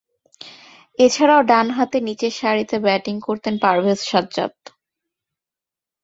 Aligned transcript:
এছাড়াও, 0.99 1.41
ডানহাতে 1.43 1.97
নিচেরসারিতে 2.07 2.77
ব্যাটিং 2.85 3.15
করতেন 3.27 3.55
পারভেজ 3.63 3.99
সাজ্জাদ। 4.09 4.53